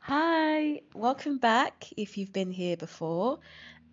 Hi, 0.00 0.80
welcome 0.94 1.38
back 1.38 1.86
if 1.96 2.18
you've 2.18 2.32
been 2.32 2.50
here 2.50 2.76
before. 2.76 3.38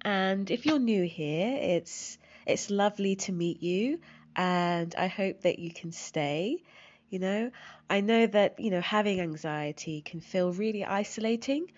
And 0.01 0.49
if 0.49 0.65
you're 0.65 0.79
new 0.79 1.03
here, 1.03 1.57
it's 1.61 2.17
it's 2.45 2.69
lovely 2.69 3.15
to 3.17 3.31
meet 3.31 3.61
you 3.61 3.99
and 4.35 4.93
I 4.95 5.07
hope 5.07 5.41
that 5.41 5.59
you 5.59 5.71
can 5.71 5.91
stay. 5.91 6.63
You 7.09 7.19
know, 7.19 7.51
I 7.89 8.01
know 8.01 8.25
that, 8.27 8.59
you 8.59 8.71
know, 8.71 8.81
having 8.81 9.19
anxiety 9.21 10.01
can 10.01 10.19
feel 10.21 10.51
really 10.51 10.83
isolating, 10.85 11.71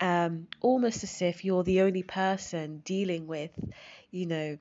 um, 0.00 0.48
almost 0.60 1.04
as 1.04 1.22
if 1.22 1.44
you're 1.44 1.64
the 1.64 1.82
only 1.82 2.02
person 2.02 2.78
dealing 2.84 3.26
with, 3.26 3.52
you 4.10 4.26
know, 4.26 4.58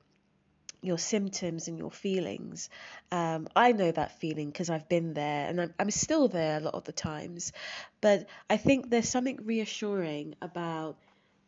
your 0.82 0.98
symptoms 0.98 1.68
and 1.68 1.78
your 1.78 1.92
feelings. 1.92 2.70
Um, 3.12 3.48
I 3.56 3.72
know 3.72 3.92
that 3.92 4.20
feeling 4.20 4.50
because 4.50 4.70
I've 4.70 4.88
been 4.88 5.14
there 5.14 5.48
and 5.50 5.62
I'm, 5.62 5.74
I'm 5.80 5.92
still 5.92 6.28
there 6.28 6.58
a 6.58 6.62
lot 6.62 6.76
of 6.76 6.84
the 6.84 6.92
times. 6.92 7.52
But 8.02 8.28
I 8.50 8.58
think 8.58 8.90
there's 8.90 9.10
something 9.10 9.40
reassuring 9.44 10.36
about 10.42 10.98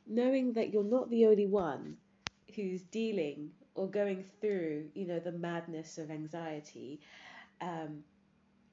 knowing 0.08 0.54
that 0.54 0.74
you're 0.74 0.84
not 0.84 1.10
the 1.10 1.28
only 1.28 1.46
one 1.46 1.98
who's 2.56 2.82
dealing 2.84 3.52
or 3.76 3.88
going 3.90 4.24
through, 4.42 4.86
you 4.94 5.06
know, 5.08 5.20
the 5.20 5.32
madness 5.32 5.98
of 5.98 6.12
anxiety. 6.12 7.00
Um, 7.62 8.04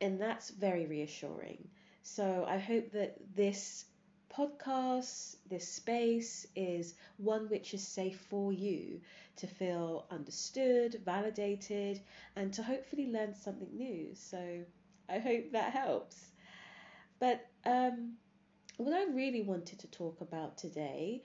and 0.01 0.21
that's 0.21 0.51
very 0.51 0.87
reassuring. 0.87 1.69
So 2.03 2.47
I 2.49 2.59
hope 2.59 2.93
that 2.93 3.17
this 3.35 3.85
podcast, 4.37 5.37
this 5.49 5.67
space 5.69 6.47
is 6.55 6.95
one 7.17 7.49
which 7.49 7.73
is 7.75 7.87
safe 7.87 8.21
for 8.29 8.53
you 8.53 9.01
to 9.37 9.47
feel 9.47 10.07
understood, 10.11 11.01
validated, 11.05 12.01
and 12.37 12.53
to 12.53 12.63
hopefully 12.63 13.07
learn 13.07 13.35
something 13.35 13.71
new. 13.75 14.15
So 14.15 14.63
I 15.09 15.19
hope 15.19 15.53
that 15.53 15.73
helps. 15.73 16.33
But 17.19 17.47
um, 17.65 18.15
what 18.77 18.93
I 18.93 19.05
really 19.13 19.43
wanted 19.43 19.79
to 19.81 19.87
talk 19.91 20.21
about 20.21 20.59
today 20.59 21.23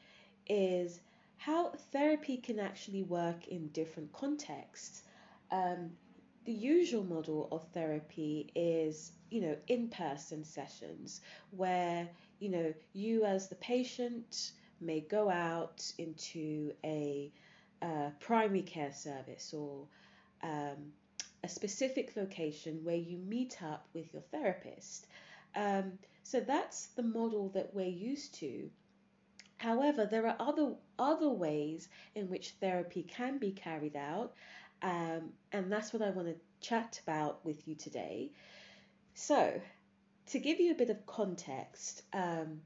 is 0.48 1.02
how 1.38 1.72
therapy 1.92 2.38
can 2.38 2.60
actually 2.60 3.04
work 3.04 3.48
in 3.48 3.68
different 3.70 4.14
contexts. 4.14 5.04
Um, 5.52 5.92
the 6.46 6.54
usual 6.54 7.04
model 7.04 7.48
of 7.52 7.68
therapy 7.74 8.52
is, 8.56 9.12
you 9.30 9.42
know, 9.42 9.58
in 9.68 9.90
person 9.90 10.44
sessions 10.44 11.22
where, 11.52 12.08
you 12.42 12.50
know, 12.50 12.74
you 12.94 13.24
as 13.24 13.48
the 13.48 13.56
patient 13.56 14.52
may 14.82 15.00
go 15.00 15.30
out 15.30 15.90
into 16.00 16.74
a 16.84 17.32
uh, 17.84 18.10
primary 18.20 18.64
care 18.64 18.92
service 18.92 19.54
or 19.54 19.86
um, 20.42 20.92
a 21.44 21.48
specific 21.48 22.14
location 22.16 22.80
where 22.84 22.96
you 22.96 23.18
meet 23.20 23.62
up 23.62 23.88
with 23.94 24.12
your 24.12 24.24
therapist. 24.32 25.06
Um, 25.56 25.94
so 26.24 26.40
that's 26.40 26.88
the 26.88 27.04
model 27.04 27.50
that 27.50 27.74
we're 27.76 27.86
used 27.86 28.34
to. 28.40 28.70
However, 29.58 30.08
there 30.08 30.26
are 30.26 30.36
other 30.40 30.74
other 30.98 31.30
ways 31.30 31.90
in 32.16 32.28
which 32.28 32.56
therapy 32.60 33.04
can 33.04 33.38
be 33.38 33.52
carried 33.52 33.96
out, 33.96 34.34
um, 34.82 35.34
and 35.52 35.72
that's 35.72 35.94
what 35.94 36.02
I 36.02 36.10
want 36.10 36.30
to 36.30 36.36
chat 36.68 37.00
about 37.04 37.46
with 37.46 37.68
you 37.68 37.76
today. 37.76 38.32
So, 39.14 39.62
to 40.28 40.40
give 40.40 40.60
you 40.60 40.72
a 40.72 40.76
bit 40.76 40.90
of 40.90 41.06
context, 41.06 42.04
um, 42.14 42.62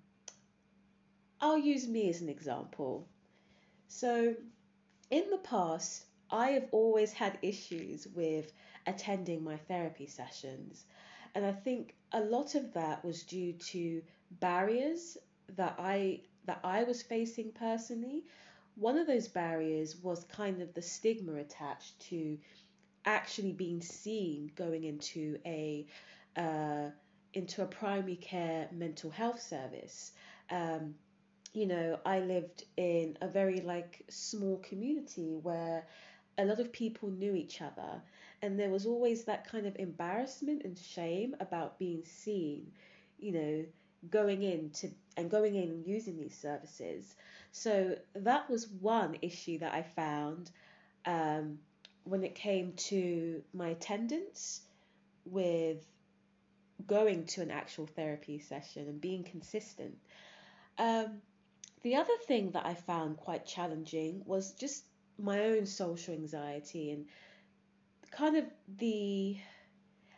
I'll 1.42 1.58
use 1.58 1.88
me 1.88 2.10
as 2.10 2.22
an 2.22 2.30
example. 2.30 3.08
So, 3.88 4.36
in 5.12 5.30
the 5.30 5.38
past, 5.38 6.06
I 6.30 6.50
have 6.52 6.68
always 6.72 7.14
had 7.14 7.38
issues 7.42 8.08
with 8.08 8.52
attending 8.88 9.44
my 9.44 9.58
therapy 9.58 10.08
sessions, 10.08 10.86
and 11.34 11.46
I 11.46 11.52
think 11.52 11.96
a 12.12 12.20
lot 12.20 12.56
of 12.56 12.74
that 12.74 13.04
was 13.04 13.24
due 13.24 13.54
to 13.54 14.02
barriers 14.40 15.18
that 15.56 15.76
I 15.78 16.22
that 16.46 16.60
I 16.64 16.84
was 16.84 17.02
facing 17.02 17.52
personally. 17.52 18.24
One 18.76 18.98
of 18.98 19.08
those 19.08 19.28
barriers 19.28 19.96
was 19.98 20.24
kind 20.26 20.62
of 20.62 20.74
the 20.74 20.82
stigma 20.82 21.36
attached 21.36 22.00
to 22.10 22.38
actually 23.06 23.52
being 23.52 23.82
seen 23.82 24.52
going 24.56 24.84
into 24.84 25.38
a 25.46 25.86
uh, 26.36 26.90
into 27.36 27.62
a 27.62 27.68
primary 27.68 28.16
care 28.16 28.68
mental 28.72 29.12
health 29.12 29.42
service. 29.42 30.14
Um, 30.50 30.96
you 31.54 31.68
know, 31.68 32.00
I 32.06 32.20
lived 32.20 32.64
in 32.76 33.18
a 33.22 33.28
very 33.28 33.62
like 33.62 34.04
small 34.10 34.58
community 34.58 35.38
where 35.42 35.86
a 36.38 36.46
lot 36.46 36.60
of 36.60 36.72
people 36.74 37.10
knew 37.10 37.36
each 37.36 37.62
other, 37.62 38.02
and 38.42 38.60
there 38.60 38.70
was 38.70 38.86
always 38.86 39.26
that 39.26 39.50
kind 39.50 39.66
of 39.66 39.76
embarrassment 39.78 40.64
and 40.66 40.78
shame 40.78 41.36
about 41.40 41.80
being 41.80 42.04
seen, 42.04 42.72
you 43.20 43.32
know, 43.32 43.66
going 44.10 44.44
in 44.44 44.70
to 44.72 44.90
and 45.18 45.30
going 45.32 45.56
in 45.56 45.70
and 45.70 45.88
using 45.88 46.18
these 46.18 46.38
services. 46.38 47.16
So 47.52 47.96
that 48.16 48.50
was 48.50 48.68
one 48.68 49.18
issue 49.22 49.60
that 49.60 49.74
I 49.74 49.84
found 49.84 50.52
um, 51.06 51.60
when 52.04 52.24
it 52.24 52.36
came 52.36 52.74
to 52.74 53.42
my 53.54 53.70
attendance 53.70 54.62
with 55.26 55.84
going 56.88 57.26
to 57.26 57.42
an 57.42 57.52
actual 57.52 57.88
therapy 57.88 58.40
session 58.40 58.88
and 58.88 59.02
being 59.02 59.24
consistent. 59.24 59.98
Um, 60.78 61.22
the 61.84 61.96
other 61.96 62.14
thing 62.28 62.52
that 62.52 62.66
I 62.66 62.74
found 62.74 63.18
quite 63.18 63.46
challenging 63.46 64.24
was 64.26 64.54
just 64.54 64.86
my 65.18 65.40
own 65.46 65.66
social 65.66 66.14
anxiety 66.14 66.92
and 66.92 67.06
kind 68.12 68.36
of 68.38 68.46
the 68.78 69.38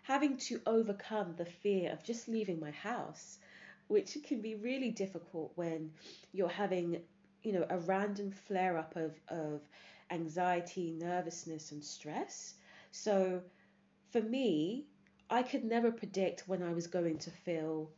having 0.04 0.38
to 0.38 0.62
overcome 0.66 1.36
the 1.36 1.46
fear 1.46 1.92
of 1.92 2.04
just 2.04 2.30
leaving 2.30 2.60
my 2.60 2.72
house, 2.72 3.40
which 3.88 4.18
can 4.26 4.42
be 4.42 4.56
really 4.56 4.90
difficult 4.90 5.52
when 5.56 5.92
you're 6.32 6.48
having, 6.48 7.02
you 7.44 7.52
know, 7.52 7.66
a 7.70 7.78
random 7.80 8.32
flare 8.32 8.78
up 8.78 8.96
of, 8.96 9.20
of 9.28 9.62
anxiety, 10.10 10.92
nervousness, 10.98 11.72
and 11.74 11.84
stress. 11.84 12.54
So 12.92 13.42
for 14.12 14.22
me, 14.22 14.88
I 15.30 15.44
could 15.44 15.64
never 15.64 15.92
predict 15.92 16.48
when 16.48 16.64
I 16.64 16.74
was 16.74 16.88
going 16.88 17.18
to 17.20 17.32
feel 17.32 17.92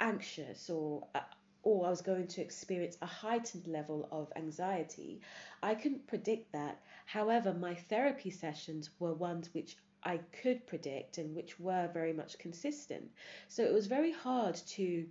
anxious 0.00 0.68
or 0.68 1.06
uh, 1.14 1.20
or 1.62 1.86
I 1.86 1.90
was 1.90 2.02
going 2.02 2.26
to 2.26 2.40
experience 2.40 2.98
a 3.00 3.06
heightened 3.06 3.68
level 3.68 4.08
of 4.10 4.32
anxiety. 4.34 5.20
I 5.62 5.76
couldn't 5.76 6.08
predict 6.08 6.52
that. 6.52 6.82
However, 7.06 7.54
my 7.54 7.74
therapy 7.74 8.30
sessions 8.30 8.90
were 8.98 9.14
ones 9.14 9.54
which 9.54 9.76
I 10.02 10.18
could 10.42 10.66
predict 10.66 11.18
and 11.18 11.36
which 11.36 11.60
were 11.60 11.88
very 11.92 12.12
much 12.12 12.38
consistent. 12.38 13.12
So 13.48 13.62
it 13.62 13.72
was 13.72 13.86
very 13.86 14.10
hard 14.10 14.56
to 14.56 15.06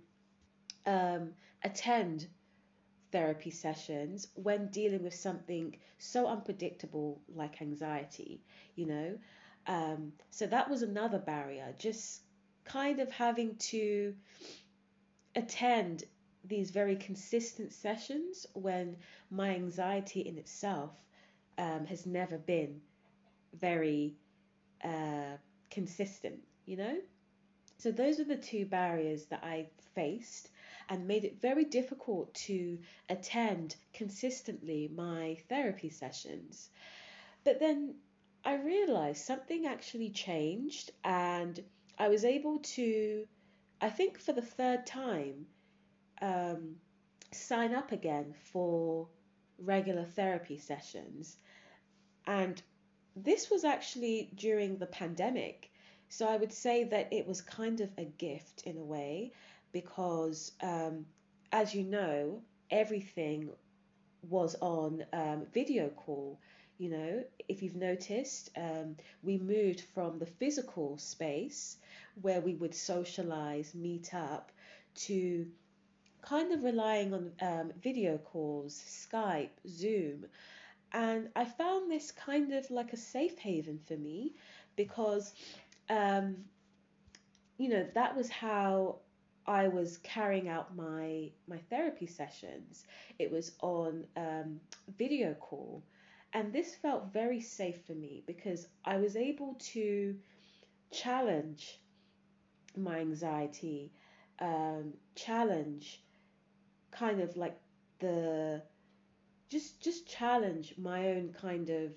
um, 0.84 1.32
attend 1.64 2.28
therapy 3.12 3.50
sessions 3.50 4.28
when 4.34 4.68
dealing 4.68 5.02
with 5.02 5.14
something 5.14 5.76
so 5.98 6.26
unpredictable 6.26 7.22
like 7.34 7.62
anxiety, 7.62 8.42
you 8.74 8.86
know. 8.86 9.18
Um, 9.66 10.12
so 10.30 10.46
that 10.46 10.68
was 10.68 10.82
another 10.82 11.18
barrier, 11.18 11.74
just 11.78 12.22
kind 12.64 13.00
of 13.00 13.10
having 13.10 13.56
to 13.56 14.14
attend 15.34 16.04
these 16.44 16.70
very 16.70 16.96
consistent 16.96 17.72
sessions 17.72 18.46
when 18.54 18.96
my 19.30 19.50
anxiety 19.54 20.20
in 20.20 20.38
itself 20.38 20.90
um, 21.58 21.86
has 21.86 22.06
never 22.06 22.38
been 22.38 22.80
very 23.54 24.14
uh, 24.84 25.36
consistent, 25.70 26.40
you 26.66 26.76
know? 26.76 26.96
So 27.78 27.90
those 27.90 28.20
are 28.20 28.24
the 28.24 28.36
two 28.36 28.66
barriers 28.66 29.26
that 29.26 29.42
I 29.42 29.68
faced 29.94 30.50
and 30.88 31.06
made 31.06 31.24
it 31.24 31.40
very 31.40 31.64
difficult 31.64 32.32
to 32.34 32.78
attend 33.08 33.76
consistently 33.92 34.90
my 34.94 35.38
therapy 35.48 35.90
sessions. 35.90 36.70
But 37.44 37.60
then 37.60 37.94
I 38.44 38.56
realized 38.56 39.24
something 39.24 39.66
actually 39.66 40.10
changed 40.10 40.90
and 41.04 41.60
I 41.98 42.08
was 42.08 42.24
able 42.24 42.58
to, 42.58 43.26
I 43.80 43.88
think 43.88 44.18
for 44.18 44.32
the 44.32 44.42
third 44.42 44.86
time, 44.86 45.46
um, 46.20 46.76
sign 47.30 47.74
up 47.74 47.92
again 47.92 48.34
for 48.52 49.08
regular 49.58 50.04
therapy 50.04 50.58
sessions. 50.58 51.36
And 52.26 52.60
this 53.14 53.50
was 53.50 53.64
actually 53.64 54.30
during 54.34 54.78
the 54.78 54.86
pandemic. 54.86 55.70
So 56.08 56.26
I 56.28 56.36
would 56.36 56.52
say 56.52 56.84
that 56.84 57.12
it 57.12 57.26
was 57.26 57.40
kind 57.40 57.80
of 57.80 57.90
a 57.96 58.04
gift 58.04 58.62
in 58.64 58.76
a 58.76 58.84
way 58.84 59.32
because, 59.72 60.52
um, 60.62 61.06
as 61.52 61.74
you 61.74 61.84
know, 61.84 62.42
everything 62.70 63.50
was 64.28 64.54
on 64.60 65.04
um, 65.12 65.46
video 65.52 65.88
call. 65.88 66.38
You 66.82 66.90
know, 66.90 67.24
if 67.48 67.62
you've 67.62 67.76
noticed, 67.76 68.50
um, 68.56 68.96
we 69.22 69.38
moved 69.38 69.82
from 69.94 70.18
the 70.18 70.26
physical 70.26 70.98
space 70.98 71.76
where 72.20 72.40
we 72.40 72.56
would 72.56 72.74
socialize, 72.74 73.72
meet 73.72 74.12
up, 74.12 74.50
to 75.06 75.46
kind 76.22 76.52
of 76.52 76.64
relying 76.64 77.14
on 77.14 77.30
um, 77.40 77.72
video 77.80 78.18
calls, 78.18 78.74
Skype, 78.74 79.50
Zoom. 79.68 80.26
And 80.92 81.28
I 81.36 81.44
found 81.44 81.88
this 81.88 82.10
kind 82.10 82.52
of 82.52 82.68
like 82.68 82.92
a 82.92 82.96
safe 82.96 83.38
haven 83.38 83.78
for 83.86 83.96
me 83.96 84.34
because, 84.74 85.34
um, 85.88 86.34
you 87.58 87.68
know, 87.68 87.86
that 87.94 88.16
was 88.16 88.28
how 88.28 88.96
I 89.46 89.68
was 89.68 89.98
carrying 89.98 90.48
out 90.48 90.74
my 90.74 91.30
my 91.46 91.58
therapy 91.70 92.06
sessions. 92.06 92.84
It 93.20 93.30
was 93.30 93.52
on 93.60 94.04
um, 94.16 94.60
video 94.98 95.34
call, 95.34 95.84
and 96.32 96.52
this 96.52 96.74
felt 96.74 97.12
very 97.12 97.40
safe 97.40 97.84
for 97.86 97.92
me 97.92 98.22
because 98.26 98.66
I 98.84 98.96
was 98.96 99.16
able 99.16 99.56
to 99.72 100.16
challenge 100.90 101.80
my 102.76 102.98
anxiety, 103.00 103.92
um, 104.40 104.94
challenge 105.14 106.02
kind 106.90 107.20
of 107.20 107.36
like 107.36 107.58
the 108.00 108.62
just 109.48 109.80
just 109.80 110.06
challenge 110.06 110.74
my 110.78 111.08
own 111.08 111.34
kind 111.38 111.68
of 111.70 111.92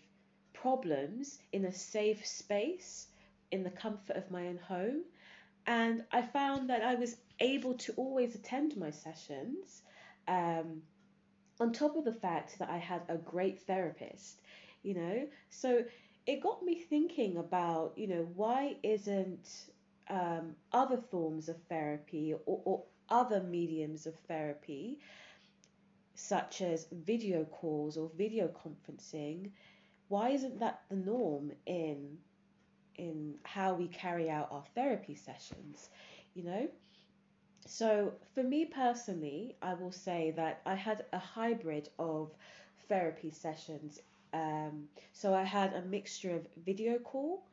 problems 0.54 1.40
in 1.52 1.66
a 1.66 1.72
safe 1.72 2.26
space 2.26 3.08
in 3.52 3.64
the 3.64 3.70
comfort 3.70 4.16
of 4.18 4.30
my 4.32 4.48
own 4.48 4.58
home 4.58 5.04
and 5.68 6.04
I 6.12 6.22
found 6.22 6.70
that 6.70 6.84
I 6.84 6.96
was 6.96 7.18
able 7.40 7.74
to 7.76 7.94
always 7.94 8.36
attend 8.36 8.78
my 8.78 8.92
sessions. 8.92 9.82
Um, 10.28 10.82
on 11.60 11.72
top 11.72 11.96
of 11.96 12.06
the 12.06 12.14
fact 12.14 12.60
that 12.60 12.70
I 12.70 12.78
had 12.78 13.02
a 13.08 13.18
great 13.18 13.62
therapist, 13.62 14.42
you 14.84 14.94
know, 14.94 15.28
so 15.50 15.84
it 16.26 16.42
got 16.42 16.64
me 16.64 16.76
thinking 16.76 17.38
about, 17.38 17.94
you 17.96 18.08
know, 18.08 18.28
why 18.36 18.78
isn't 18.84 19.48
um, 20.10 20.56
other 20.72 20.98
forms 20.98 21.50
of 21.50 21.62
therapy 21.70 22.34
or, 22.46 22.62
or 22.66 22.84
other 23.10 23.42
mediums 23.42 24.06
of 24.06 24.16
therapy, 24.28 25.00
such 26.16 26.62
as 26.62 26.88
video 26.92 27.44
calls 27.46 27.98
or 27.98 28.10
video 28.18 28.48
conferencing, 28.48 29.52
why 30.08 30.30
isn't 30.30 30.60
that 30.60 30.82
the 30.90 30.96
norm 30.96 31.52
in 31.66 32.18
in 32.98 33.36
how 33.44 33.74
we 33.74 33.88
carry 33.90 34.30
out 34.30 34.48
our 34.52 34.64
therapy 34.74 35.16
sessions, 35.16 35.90
you 36.34 36.44
know? 36.44 36.68
So, 37.68 38.14
for 38.34 38.44
me 38.44 38.66
personally, 38.66 39.56
I 39.62 39.74
will 39.74 39.92
say 39.92 40.32
that 40.32 40.62
I 40.66 40.76
had 40.76 41.06
a 41.12 41.20
hybrid 41.20 41.90
of 41.98 42.32
therapy 42.88 43.32
sessions. 43.32 44.02
Um, 44.34 44.88
so, 45.14 45.34
I 45.34 45.44
had 45.44 45.74
a 45.74 45.82
mixture 45.82 46.36
of 46.36 46.48
video 46.66 47.00
call 47.00 47.44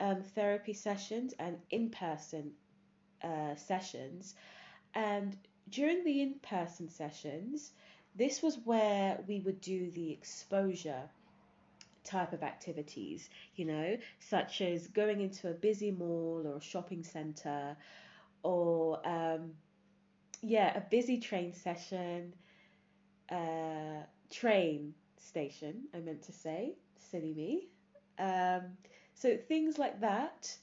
um, 0.00 0.22
therapy 0.22 0.72
sessions 0.72 1.34
and 1.38 1.58
in 1.70 1.90
person 1.90 2.52
uh, 3.22 3.54
sessions. 3.56 4.34
And 4.94 5.36
during 5.68 6.04
the 6.04 6.22
in 6.22 6.34
person 6.40 6.88
sessions, 6.88 7.72
this 8.16 8.42
was 8.42 8.58
where 8.64 9.18
we 9.26 9.40
would 9.40 9.60
do 9.60 9.90
the 9.90 10.10
exposure 10.12 11.10
type 12.02 12.32
of 12.32 12.42
activities, 12.42 13.28
you 13.56 13.64
know, 13.66 13.96
such 14.18 14.60
as 14.62 14.86
going 14.88 15.20
into 15.20 15.50
a 15.50 15.54
busy 15.54 15.90
mall 15.90 16.42
or 16.46 16.56
a 16.56 16.60
shopping 16.60 17.04
centre 17.04 17.76
or, 18.42 19.06
um, 19.06 19.52
yeah, 20.42 20.76
a 20.76 20.80
busy 20.80 21.18
train 21.18 21.52
session, 21.52 22.34
uh, 23.30 24.04
train 24.30 24.94
station, 25.18 25.84
I 25.94 25.98
meant 25.98 26.22
to 26.24 26.32
say, 26.32 26.74
silly 27.10 27.34
me. 27.34 27.68
Um, 28.18 28.76
so 29.14 29.36
things 29.36 29.78
like 29.78 30.00
that 30.00 30.56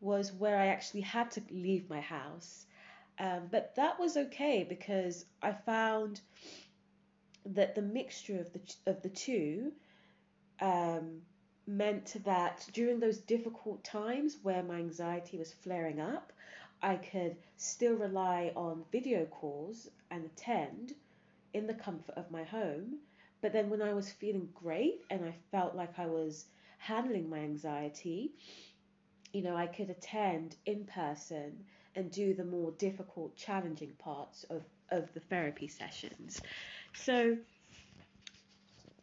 was 0.00 0.32
where 0.32 0.58
I 0.58 0.66
actually 0.66 1.00
had 1.02 1.30
to 1.32 1.42
leave 1.50 1.88
my 1.88 2.00
house. 2.00 2.66
Um, 3.18 3.48
but 3.50 3.74
that 3.76 3.98
was 3.98 4.16
okay 4.16 4.64
because 4.68 5.24
I 5.42 5.52
found 5.52 6.20
that 7.46 7.74
the 7.74 7.82
mixture 7.82 8.40
of 8.40 8.52
the 8.52 8.60
of 8.86 9.02
the 9.02 9.08
two 9.08 9.72
um, 10.60 11.22
meant 11.66 12.16
that 12.24 12.68
during 12.72 13.00
those 13.00 13.18
difficult 13.18 13.84
times 13.84 14.38
where 14.42 14.62
my 14.62 14.76
anxiety 14.76 15.38
was 15.38 15.52
flaring 15.52 16.00
up, 16.00 16.32
I 16.82 16.96
could 16.96 17.36
still 17.56 17.94
rely 17.94 18.52
on 18.54 18.84
video 18.92 19.24
calls 19.26 19.88
and 20.10 20.24
attend 20.24 20.94
in 21.52 21.66
the 21.66 21.74
comfort 21.74 22.16
of 22.16 22.30
my 22.30 22.44
home. 22.44 22.98
But 23.40 23.52
then 23.52 23.70
when 23.70 23.82
I 23.82 23.92
was 23.92 24.10
feeling 24.10 24.48
great 24.54 25.00
and 25.10 25.24
I 25.24 25.34
felt 25.50 25.74
like 25.74 25.98
I 25.98 26.06
was 26.06 26.46
handling 26.78 27.28
my 27.28 27.38
anxiety, 27.38 28.32
you 29.32 29.42
know, 29.42 29.56
I 29.56 29.66
could 29.66 29.90
attend 29.90 30.56
in 30.66 30.84
person 30.84 31.64
and 31.94 32.10
do 32.10 32.34
the 32.34 32.44
more 32.44 32.72
difficult, 32.72 33.36
challenging 33.36 33.92
parts 33.98 34.44
of, 34.44 34.62
of 34.90 35.12
the 35.14 35.20
therapy 35.20 35.68
sessions. 35.68 36.40
So 36.94 37.36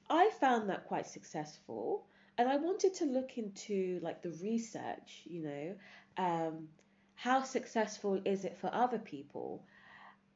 I 0.09 0.29
found 0.39 0.69
that 0.69 0.85
quite 0.85 1.07
successful, 1.07 2.05
and 2.37 2.47
I 2.47 2.57
wanted 2.57 2.93
to 2.95 3.05
look 3.05 3.37
into 3.37 3.99
like 4.03 4.21
the 4.21 4.31
research, 4.41 5.23
you 5.25 5.43
know, 5.43 5.75
um, 6.17 6.67
how 7.23 7.41
successful 7.41 8.19
is 8.25 8.43
it 8.43 8.57
for 8.59 8.69
other 8.73 8.99
people 8.99 9.63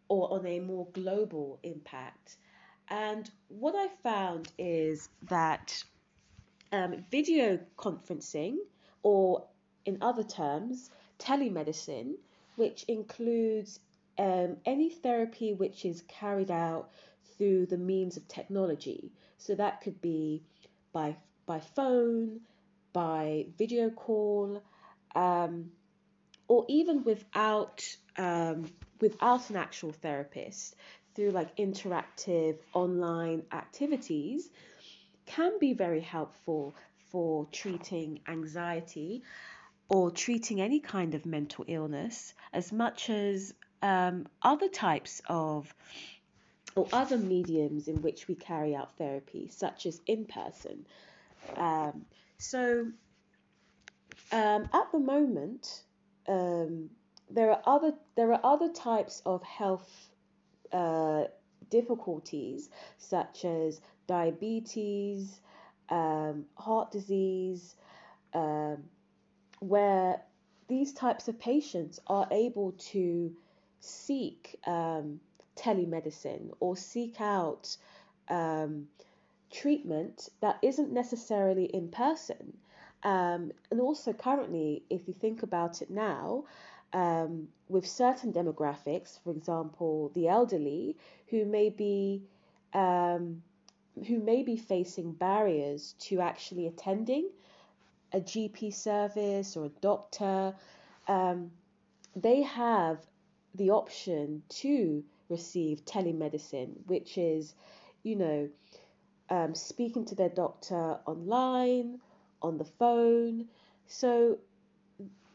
or 0.08 0.32
on 0.32 0.46
a 0.46 0.62
more 0.62 0.88
global 0.94 1.60
impact. 1.62 2.38
And 2.88 3.30
what 3.50 3.76
I 3.76 3.90
found 4.04 4.50
is 4.58 5.10
that 5.24 5.84
um, 6.72 7.04
video 7.12 7.60
conferencing, 7.78 8.56
or 9.04 9.44
in 9.86 9.98
other 10.00 10.24
terms, 10.24 10.90
telemedicine, 11.20 12.14
which 12.56 12.86
includes 12.88 13.82
um, 14.18 14.56
any 14.66 14.90
therapy 14.90 15.52
which 15.52 15.84
is 15.84 16.06
carried 16.08 16.52
out 16.52 16.92
through 17.38 17.66
the 17.66 17.78
means 17.78 18.16
of 18.16 18.26
technology. 18.30 19.12
So 19.40 19.56
that 19.56 19.82
could 19.82 20.00
be 20.00 20.42
by 20.94 21.18
by 21.46 21.60
phone, 21.60 22.40
by 22.94 23.48
video 23.58 23.90
call, 23.90 24.64
um, 25.16 25.72
or 26.48 26.66
even 26.68 27.04
without 27.04 27.84
um, 28.18 28.66
without 29.00 29.50
an 29.50 29.56
actual 29.56 29.92
therapist 29.92 30.76
through 31.16 31.32
like 31.32 31.56
interactive 31.58 32.58
online 32.74 33.44
activities 33.52 34.50
can 35.26 35.60
be 35.60 35.74
very 35.74 36.02
helpful 36.02 36.74
for 37.12 37.48
treating 37.52 38.20
anxiety 38.28 39.24
or 39.90 40.12
treating 40.12 40.62
any 40.62 40.80
kind 40.80 41.16
of 41.16 41.26
mental 41.26 41.64
illness 41.68 42.34
as 42.54 42.72
much 42.72 43.10
as 43.10 43.54
um, 43.82 44.28
other 44.42 44.68
types 44.68 45.22
of 45.28 45.74
or 46.76 46.88
other 46.94 47.18
mediums 47.18 47.88
in 47.88 48.02
which 48.04 48.28
we 48.28 48.36
carry 48.36 48.76
out 48.76 48.96
therapy, 48.98 49.50
such 49.52 49.88
as 49.88 50.00
in 50.06 50.26
person. 50.26 50.86
Um, 51.56 52.06
so, 52.38 52.88
um, 54.32 54.70
at 54.72 54.92
the 54.92 55.00
moment, 55.00 55.82
um, 56.28 56.90
there 57.30 57.52
are 57.52 57.62
other 57.66 57.94
there 58.16 58.34
are 58.34 58.40
other 58.44 58.70
types 58.70 59.22
of 59.26 59.44
health 59.44 60.10
uh, 60.72 61.26
difficulties, 61.70 62.70
such 62.98 63.46
as 63.46 63.82
diabetes, 64.08 65.40
um, 65.90 66.46
heart 66.56 66.92
disease, 66.92 67.76
um, 68.34 68.84
where 69.60 70.22
these 70.68 70.94
types 70.94 71.28
of 71.28 71.40
patients 71.40 72.00
are 72.08 72.28
able 72.32 72.74
to 72.74 73.36
seek 73.80 74.60
um, 74.66 75.20
telemedicine 75.56 76.52
or 76.60 76.76
seek 76.76 77.20
out 77.22 77.76
um, 78.30 78.88
treatment 79.52 80.30
that 80.42 80.58
isn't 80.62 80.92
necessarily 80.92 81.66
in 81.66 81.90
person. 81.90 82.58
Um, 83.04 83.52
and 83.72 83.80
also, 83.80 84.14
currently, 84.14 84.84
if 84.90 85.08
you 85.08 85.14
think 85.14 85.44
about 85.44 85.82
it 85.82 85.90
now, 85.90 86.46
um, 86.94 87.48
with 87.70 87.86
certain 87.86 88.34
demographics, 88.34 89.20
for 89.24 89.32
example, 89.32 90.12
the 90.16 90.28
elderly, 90.28 90.98
who 91.30 91.46
may 91.46 91.70
be 91.70 92.24
um, 92.74 93.42
who 94.08 94.20
may 94.20 94.44
be 94.44 94.58
facing 94.58 95.12
barriers 95.12 95.96
to 96.00 96.22
actually 96.22 96.68
attending 96.68 97.30
a 98.14 98.20
GP 98.20 98.74
service 98.74 99.58
or 99.58 99.66
a 99.66 99.72
doctor, 99.82 100.56
um, 101.08 101.52
they 102.16 102.44
have 102.44 103.00
the 103.56 103.72
option 103.72 104.44
to 104.50 105.04
receive 105.30 105.84
telemedicine, 105.86 106.74
which 106.86 107.18
is, 107.18 107.56
you 108.04 108.16
know, 108.16 108.50
um, 109.30 109.56
speaking 109.56 110.06
to 110.06 110.16
their 110.16 110.30
doctor 110.30 111.00
online, 111.06 112.00
on 112.42 112.58
the 112.58 112.66
phone. 112.66 113.48
So 113.88 114.38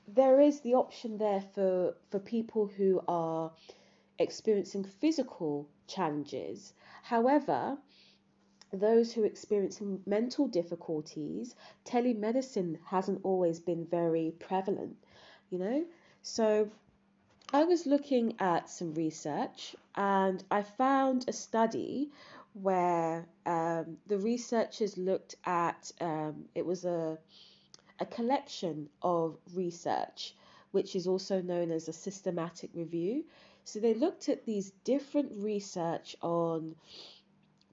there 0.09 0.41
is 0.41 0.61
the 0.61 0.75
option 0.75 1.19
there 1.19 1.43
for, 1.55 1.97
for 2.11 2.19
people 2.19 2.67
who 2.67 3.03
are 3.09 3.53
experiencing 4.19 4.85
physical 4.85 5.69
challenges. 5.87 6.75
However, 7.03 7.79
those 8.73 9.13
who 9.13 9.23
are 9.23 9.27
experiencing 9.27 10.03
mental 10.07 10.49
difficulties, 10.49 11.55
telemedicine 11.85 12.79
hasn't 12.87 13.21
always 13.23 13.61
been 13.61 13.85
very 13.85 14.33
prevalent, 14.39 14.97
you 15.51 15.59
know? 15.59 15.85
So 16.23 16.71
I 17.53 17.65
was 17.65 17.87
looking 17.87 18.35
at 18.39 18.71
some 18.71 18.95
research 18.95 19.77
and 19.95 20.43
I 20.51 20.63
found 20.63 21.27
a 21.29 21.33
study 21.33 22.11
where 22.55 23.27
um, 23.47 23.97
the 24.07 24.19
researchers 24.19 24.99
looked 24.99 25.37
at 25.45 25.91
um, 26.01 26.45
it 26.55 26.65
was 26.65 26.85
a 26.85 27.19
a 28.01 28.07
collection 28.07 28.89
of 29.03 29.39
research 29.55 30.35
which 30.73 30.97
is 30.97 31.07
also 31.07 31.41
known 31.41 31.71
as 31.71 31.87
a 31.89 31.93
systematic 31.93 32.71
review. 32.75 33.25
So 33.65 33.79
they 33.79 33.95
looked 33.95 34.29
at 34.29 34.45
these 34.45 34.73
different 34.85 35.31
research 35.37 36.17
on 36.21 36.75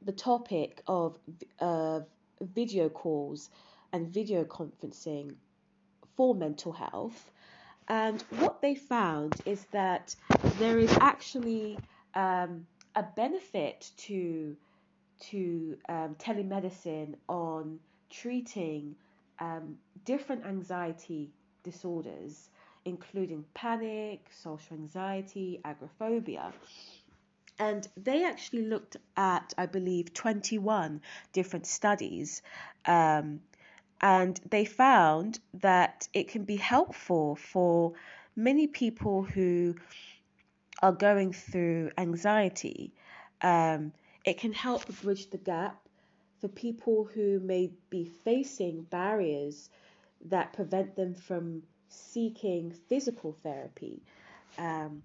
the 0.03 0.12
topic 0.12 0.83
of 0.86 1.17
uh, 1.59 2.01
video 2.41 2.89
calls 2.89 3.50
and 3.91 4.07
video 4.07 4.43
conferencing 4.43 5.36
for 6.15 6.36
mental 6.36 6.71
health. 6.71 7.31
And 7.88 8.21
what 8.38 8.62
they 8.62 8.75
found 8.75 9.36
is 9.45 9.65
that 9.71 10.15
there 10.59 10.77
is 10.77 10.95
actually 11.01 11.79
um, 12.13 12.67
a 12.95 13.03
benefit 13.15 13.89
to 13.98 14.55
to 15.19 15.77
um, 15.88 16.15
telemedicine 16.19 17.15
on 17.27 17.79
treating 18.09 18.95
um, 19.39 19.77
different 20.05 20.45
anxiety 20.45 21.29
disorders, 21.63 22.49
including 22.85 23.45
panic, 23.53 24.25
social 24.31 24.77
anxiety, 24.77 25.59
agoraphobia. 25.65 26.53
And 27.59 27.88
they 27.97 28.23
actually 28.23 28.65
looked 28.65 28.95
at, 29.17 29.53
I 29.57 29.65
believe, 29.65 30.13
21 30.13 31.01
different 31.33 31.67
studies. 31.67 32.41
Um, 32.85 33.41
and 34.01 34.39
they 34.49 34.63
found 34.63 35.39
that 35.55 36.07
it 36.13 36.29
can 36.29 36.45
be 36.45 36.55
helpful 36.55 37.35
for 37.35 37.93
many 38.35 38.67
people 38.67 39.23
who 39.23 39.75
are 40.81 40.93
going 40.93 41.33
through 41.33 41.91
anxiety. 41.97 42.93
Um, 43.41 43.91
it 44.25 44.38
can 44.38 44.53
help 44.53 44.85
bridge 45.01 45.29
the 45.29 45.38
gap 45.38 45.79
for 46.39 46.47
people 46.47 47.09
who 47.13 47.39
may 47.39 47.71
be 47.89 48.05
facing 48.23 48.83
barriers 48.83 49.69
that 50.25 50.53
prevent 50.53 50.95
them 50.95 51.13
from 51.13 51.63
seeking 51.89 52.71
physical 52.88 53.33
therapy. 53.43 54.01
Um, 54.57 55.03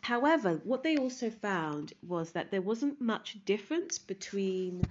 however, 0.00 0.60
what 0.64 0.82
they 0.82 0.96
also 0.96 1.30
found 1.30 1.92
was 2.06 2.32
that 2.32 2.50
there 2.50 2.62
wasn't 2.62 3.00
much 3.00 3.38
difference 3.44 3.98
between 3.98 4.84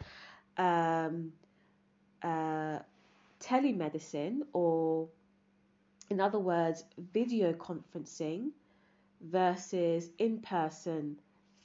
um, 0.57 1.31
uh, 2.23 2.79
telemedicine, 3.39 4.41
or 4.53 5.07
in 6.09 6.19
other 6.19 6.39
words, 6.39 6.83
video 7.13 7.53
conferencing, 7.53 8.51
versus 9.21 10.09
in 10.17 10.39
person 10.39 11.17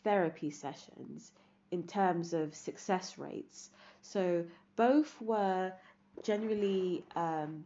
therapy 0.05 0.50
sessions 0.50 1.33
in 1.70 1.82
terms 1.85 2.32
of 2.32 2.54
success 2.54 3.18
rates. 3.18 3.70
So 4.02 4.44
both 4.76 5.20
were 5.20 5.73
generally 6.23 7.04
um, 7.14 7.64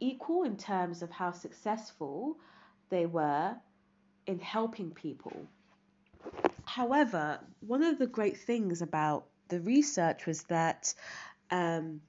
equal 0.00 0.44
in 0.44 0.56
terms 0.56 1.02
of 1.02 1.10
how 1.10 1.32
successful 1.32 2.36
they 2.90 3.06
were 3.06 3.54
in 4.26 4.38
helping 4.38 4.90
people. 4.90 5.46
However, 6.64 7.40
one 7.60 7.82
of 7.82 7.98
the 7.98 8.06
great 8.06 8.38
things 8.38 8.82
about 8.82 9.26
the 9.48 9.60
research 9.60 10.26
was 10.26 10.42
that, 10.44 10.94
um, 11.50 12.00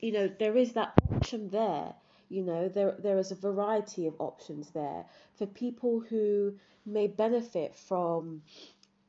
you 0.00 0.12
know, 0.12 0.28
there 0.38 0.56
is 0.56 0.72
that 0.72 0.92
option 1.14 1.48
there. 1.50 1.94
You 2.28 2.42
know, 2.42 2.68
there 2.68 2.96
there 2.98 3.18
is 3.18 3.30
a 3.30 3.36
variety 3.36 4.08
of 4.08 4.14
options 4.18 4.70
there 4.70 5.04
for 5.36 5.46
people 5.46 6.00
who 6.00 6.58
may 6.84 7.06
benefit 7.06 7.76
from 7.76 8.42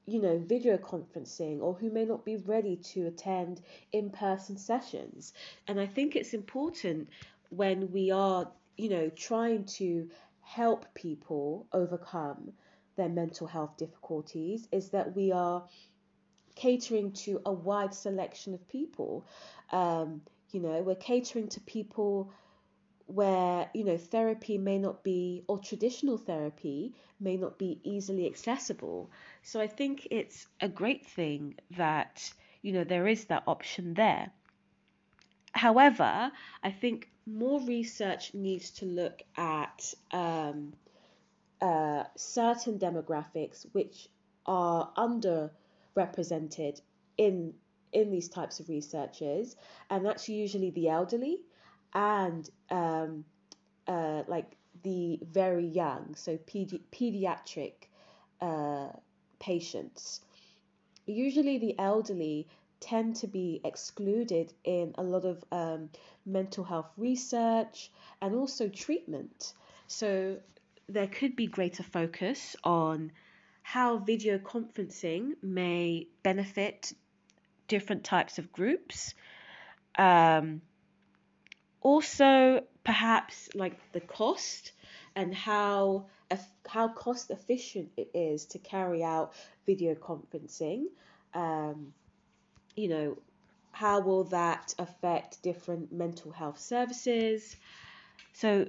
you 0.08 0.22
know, 0.22 0.40
video 0.40 0.78
conferencing 0.78 1.62
or 1.62 1.74
who 1.74 1.92
may 1.92 2.06
not 2.06 2.24
be 2.24 2.38
ready 2.38 2.78
to 2.78 3.08
attend 3.08 3.62
in 3.92 4.10
person 4.10 4.58
sessions. 4.58 5.34
And 5.68 5.80
I 5.80 5.86
think 5.86 6.16
it's 6.16 6.34
important 6.34 7.10
when 7.50 7.92
we 7.92 8.10
are, 8.12 8.50
you 8.78 8.90
know, 8.90 9.10
trying 9.10 9.66
to 9.66 10.10
help 10.42 10.86
people 10.96 11.68
overcome 11.74 12.54
their 12.96 13.10
mental 13.10 13.48
health 13.48 13.76
difficulties 13.78 14.68
is 14.72 14.90
that 14.90 15.14
we 15.14 15.34
are 15.34 15.66
catering 16.56 17.12
to 17.12 17.42
a 17.46 17.52
wide 17.52 17.94
selection 17.94 18.54
of 18.54 18.68
people. 18.70 19.26
Um, 19.72 20.22
you 20.52 20.62
know, 20.62 20.82
we're 20.82 20.96
catering 20.96 21.50
to 21.50 21.60
people 21.62 22.32
where 23.08 23.70
you 23.74 23.84
know 23.84 23.98
therapy 23.98 24.58
may 24.58 24.78
not 24.78 25.04
be 25.04 25.44
or 25.48 25.58
traditional 25.60 26.18
therapy 26.18 26.94
may 27.20 27.38
not 27.38 27.58
be 27.58 27.80
easily 27.84 28.26
accessible. 28.26 29.10
So 29.44 29.60
i 29.60 29.68
think 29.68 30.08
it's 30.12 30.48
a 30.62 30.70
great 30.70 31.06
thing 31.06 31.56
that 31.72 32.34
you 32.62 32.74
know 32.74 32.84
there 32.84 33.08
is 33.08 33.26
that 33.26 33.44
option 33.48 33.94
there. 33.94 34.32
However 35.54 36.32
i 36.64 36.72
think 36.72 37.10
more 37.26 37.60
research 37.62 38.34
needs 38.34 38.72
to 38.72 38.86
look 38.86 39.22
at 39.36 39.94
um, 40.12 40.74
uh, 41.62 42.04
certain 42.16 42.80
demographics 42.80 43.66
which 43.74 44.08
are 44.46 44.92
underrepresented 44.98 46.80
in 47.18 47.54
in 47.94 48.12
these 48.12 48.30
types 48.30 48.60
of 48.60 48.70
researches 48.70 49.56
and 49.90 50.06
that's 50.06 50.30
usually 50.30 50.70
the 50.72 50.90
elderly 50.90 51.40
and 51.94 52.50
um, 52.70 53.26
uh, 53.88 54.24
like 54.28 54.52
the 54.84 55.20
very 55.32 55.66
young, 55.66 56.16
so 56.16 56.38
pedi- 56.38 56.82
pediatric 56.92 57.74
uh, 58.42 58.90
patients. 59.40 60.22
Usually, 61.06 61.58
the 61.58 61.78
elderly 61.80 62.48
tend 62.80 63.16
to 63.18 63.28
be 63.28 63.60
excluded 63.64 64.54
in 64.64 64.94
a 64.98 65.04
lot 65.04 65.26
of 65.26 65.44
um, 65.52 65.90
mental 66.26 66.64
health 66.64 66.92
research 66.98 67.92
and 68.22 68.36
also 68.36 68.68
treatment. 68.68 69.54
So, 69.88 70.38
there 70.88 71.08
could 71.08 71.36
be 71.36 71.48
greater 71.48 71.84
focus 71.84 72.56
on 72.64 73.12
how 73.62 73.98
video 73.98 74.38
conferencing 74.38 75.32
may 75.42 76.08
benefit 76.24 76.94
different 77.68 78.04
types 78.04 78.38
of 78.40 78.52
groups. 78.52 79.14
Um, 79.98 80.62
also 81.82 82.64
perhaps 82.84 83.50
like 83.54 83.80
the 83.92 84.02
cost 84.02 84.72
and 85.16 85.34
how 85.34 86.06
how 86.68 86.90
cost 86.90 87.32
efficient 87.32 87.90
it 87.98 88.10
is 88.14 88.46
to 88.46 88.60
carry 88.60 89.04
out 89.04 89.34
video 89.66 89.96
conferencing. 89.96 90.86
Um, 91.34 91.94
you 92.76 92.90
know, 92.90 93.18
how 93.72 94.02
will 94.02 94.26
that 94.26 94.76
affect 94.78 95.42
different 95.42 95.92
mental 95.92 96.32
health 96.32 96.60
services? 96.60 97.56
So, 98.34 98.68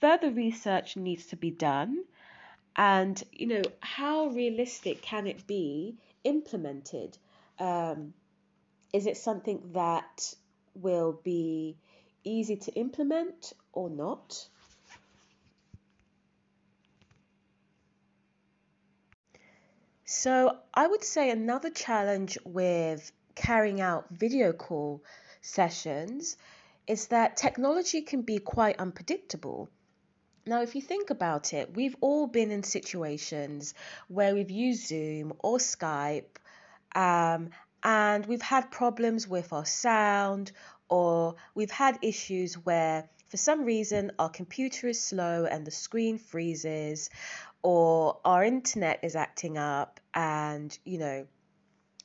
further 0.00 0.30
research 0.30 0.96
needs 0.96 1.26
to 1.26 1.36
be 1.36 1.50
done. 1.50 2.04
And, 2.76 3.22
you 3.32 3.46
know, 3.46 3.62
how 3.80 4.26
realistic 4.28 5.02
can 5.02 5.26
it 5.26 5.46
be 5.46 5.96
implemented? 6.24 7.16
Um, 7.58 8.14
is 8.92 9.06
it 9.06 9.16
something 9.16 9.60
that 9.72 10.34
will 10.74 11.20
be 11.22 11.76
easy 12.24 12.56
to 12.56 12.72
implement 12.72 13.52
or 13.72 13.90
not. 13.90 14.48
So, 20.04 20.58
I 20.72 20.86
would 20.86 21.02
say 21.04 21.30
another 21.30 21.70
challenge 21.70 22.38
with 22.44 23.10
carrying 23.34 23.80
out 23.80 24.06
video 24.10 24.52
call 24.52 25.02
sessions 25.40 26.36
is 26.86 27.08
that 27.08 27.36
technology 27.36 28.02
can 28.02 28.22
be 28.22 28.38
quite 28.38 28.78
unpredictable. 28.78 29.68
Now, 30.46 30.62
if 30.62 30.74
you 30.74 30.82
think 30.82 31.10
about 31.10 31.54
it, 31.54 31.74
we've 31.74 31.96
all 32.00 32.26
been 32.26 32.50
in 32.50 32.62
situations 32.62 33.74
where 34.08 34.34
we've 34.34 34.50
used 34.50 34.86
Zoom 34.86 35.32
or 35.42 35.56
Skype 35.56 36.36
um, 36.94 37.50
and 37.82 38.26
we've 38.26 38.42
had 38.42 38.70
problems 38.70 39.26
with 39.26 39.52
our 39.52 39.64
sound 39.64 40.52
or 40.88 41.36
we've 41.54 41.70
had 41.70 41.98
issues 42.02 42.54
where 42.54 43.08
for 43.28 43.36
some 43.36 43.64
reason 43.64 44.12
our 44.18 44.28
computer 44.28 44.88
is 44.88 45.02
slow 45.02 45.44
and 45.44 45.66
the 45.66 45.70
screen 45.70 46.18
freezes 46.18 47.10
or 47.62 48.20
our 48.24 48.44
internet 48.44 49.00
is 49.02 49.16
acting 49.16 49.58
up 49.58 50.00
and 50.14 50.78
you 50.84 50.98
know 50.98 51.26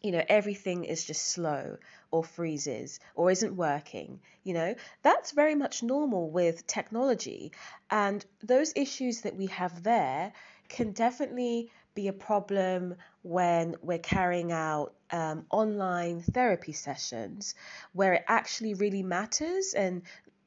you 0.02 0.12
know 0.12 0.24
everything 0.30 0.86
is 0.86 1.04
just 1.04 1.28
slow 1.28 1.78
or 2.12 2.24
freezes 2.24 3.00
or 3.16 3.30
isn't 3.30 3.56
working 3.56 4.20
you 4.44 4.54
know? 4.54 4.74
That's 5.04 5.32
very 5.32 5.54
much 5.54 5.84
normal 5.84 6.32
with 6.32 6.66
technology 6.66 7.52
and 7.92 8.26
those 8.42 8.74
issues 8.76 9.22
that 9.22 9.36
we 9.36 9.48
have 9.48 9.84
there 9.84 10.32
can 10.70 10.92
definitely 10.92 11.72
be 11.94 12.08
a 12.08 12.14
problem 12.14 12.96
when 13.22 13.76
we're 13.82 14.00
carrying 14.00 14.52
out 14.52 14.96
um, 15.12 15.46
online 15.50 16.22
therapy 16.22 16.74
sessions 16.74 17.56
where 17.94 18.14
it 18.14 18.24
actually 18.28 18.74
really 18.74 19.04
matters 19.04 19.74
and 19.74 20.04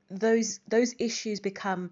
those 0.08 0.60
those 0.68 0.94
issues 0.98 1.40
become 1.40 1.90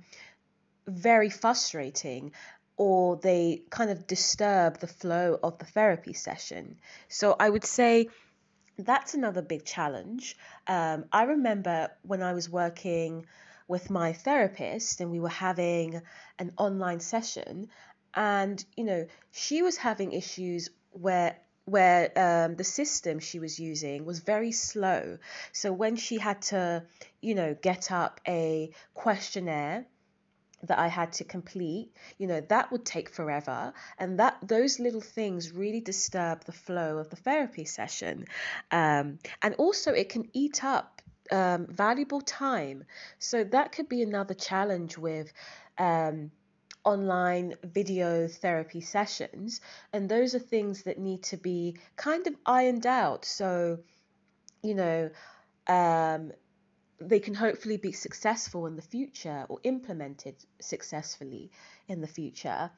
very 0.86 1.30
frustrating 1.30 2.32
or 2.76 3.16
they 3.16 3.62
kind 3.70 3.90
of 3.90 4.06
disturb 4.06 4.78
the 4.78 4.86
flow 4.86 5.38
of 5.42 5.58
the 5.58 5.66
therapy 5.66 6.14
session. 6.14 6.76
So 7.08 7.36
I 7.38 7.50
would 7.50 7.64
say 7.64 8.08
that's 8.78 9.14
another 9.14 9.42
big 9.42 9.64
challenge. 9.64 10.36
Um, 10.66 11.04
I 11.12 11.24
remember 11.24 11.90
when 12.02 12.22
I 12.22 12.32
was 12.32 12.48
working 12.48 13.26
with 13.68 13.90
my 13.90 14.12
therapist 14.12 15.00
and 15.00 15.10
we 15.10 15.20
were 15.20 15.28
having 15.28 16.00
an 16.38 16.52
online 16.56 17.00
session 17.00 17.68
and 18.14 18.64
you 18.76 18.84
know 18.84 19.06
she 19.30 19.62
was 19.62 19.76
having 19.76 20.12
issues 20.12 20.70
where 20.90 21.36
where 21.70 22.10
um, 22.16 22.56
the 22.56 22.64
system 22.64 23.18
she 23.18 23.38
was 23.38 23.58
using 23.58 24.04
was 24.04 24.20
very 24.20 24.52
slow 24.52 25.18
so 25.52 25.72
when 25.72 25.96
she 25.96 26.18
had 26.18 26.42
to 26.42 26.82
you 27.20 27.34
know 27.34 27.54
get 27.62 27.92
up 27.92 28.20
a 28.26 28.70
questionnaire 28.94 29.86
that 30.62 30.78
I 30.78 30.88
had 30.88 31.12
to 31.14 31.24
complete, 31.24 31.90
you 32.18 32.26
know, 32.26 32.40
that 32.48 32.70
would 32.70 32.84
take 32.84 33.08
forever. 33.08 33.72
And 33.98 34.18
that 34.18 34.36
those 34.42 34.78
little 34.78 35.00
things 35.00 35.52
really 35.52 35.80
disturb 35.80 36.44
the 36.44 36.52
flow 36.52 36.98
of 36.98 37.08
the 37.08 37.16
therapy 37.16 37.64
session. 37.64 38.26
Um, 38.70 39.18
and 39.42 39.54
also 39.54 39.92
it 39.92 40.10
can 40.10 40.28
eat 40.32 40.62
up 40.62 41.00
um, 41.32 41.66
valuable 41.70 42.20
time. 42.20 42.84
So 43.18 43.44
that 43.44 43.72
could 43.72 43.88
be 43.88 44.02
another 44.02 44.34
challenge 44.34 44.98
with 44.98 45.32
um, 45.78 46.30
online 46.84 47.54
video 47.62 48.28
therapy 48.28 48.80
sessions. 48.80 49.60
And 49.92 50.08
those 50.08 50.34
are 50.34 50.38
things 50.38 50.82
that 50.84 50.98
need 50.98 51.22
to 51.24 51.36
be 51.36 51.76
kind 51.96 52.26
of 52.26 52.34
ironed 52.46 52.86
out. 52.86 53.24
So, 53.24 53.78
you 54.62 54.74
know, 54.74 55.10
um, 55.66 56.32
they 57.00 57.20
can 57.20 57.34
hopefully 57.34 57.76
be 57.76 57.92
successful 57.92 58.66
in 58.66 58.76
the 58.76 58.82
future 58.82 59.46
or 59.48 59.58
implemented 59.62 60.36
successfully 60.60 61.50
in 61.88 62.00
the 62.00 62.06
future. 62.06 62.70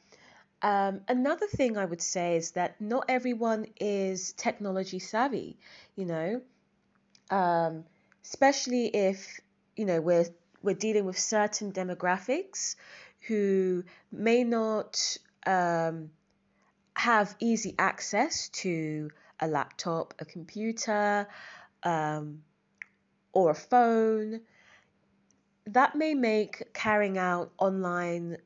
Um, 0.63 1.01
another 1.09 1.47
thing 1.47 1.77
I 1.77 1.85
would 1.85 2.01
say 2.01 2.37
is 2.37 2.53
that 2.53 2.81
not 2.81 3.07
everyone 3.09 3.67
is 3.81 4.33
technology 4.33 5.01
savvy, 5.01 5.59
you 5.97 6.07
know, 6.07 6.41
um, 7.31 7.85
especially 8.23 8.87
if 8.87 9.41
you 9.75 9.85
know 9.85 10.01
we're 10.01 10.27
we're 10.63 10.75
dealing 10.75 11.05
with 11.05 11.19
certain 11.19 11.73
demographics 11.73 12.77
who 13.27 13.85
may 14.11 14.45
not 14.45 15.17
um, 15.47 16.11
have 16.95 17.35
easy 17.41 17.75
access 17.79 18.49
to 18.49 19.11
a 19.41 19.47
laptop, 19.47 20.15
a 20.19 20.25
computer, 20.25 21.27
um, 21.83 22.43
or 23.33 23.51
a 23.51 23.55
phone. 23.55 24.41
That 25.67 25.95
may 25.97 26.15
make 26.15 26.73
carrying 26.75 27.19
out 27.19 27.53
online 27.59 28.39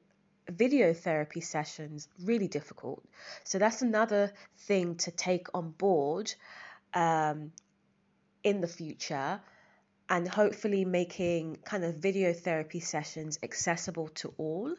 video 0.49 0.92
therapy 0.92 1.40
sessions 1.40 2.09
really 2.23 2.49
difficult. 2.49 3.02
So 3.45 3.59
that's 3.59 3.83
another 3.83 4.33
thing 4.59 4.97
to 4.97 5.11
take 5.11 5.49
on 5.54 5.71
board 5.71 6.33
um, 6.95 7.52
in 8.45 8.61
the 8.61 8.68
future 8.68 9.40
and 10.09 10.29
hopefully 10.29 10.85
making 10.85 11.59
kind 11.65 11.85
of 11.85 11.97
video 11.97 12.33
therapy 12.33 12.81
sessions 12.81 13.39
accessible 13.43 14.09
to 14.09 14.33
all. 14.39 14.75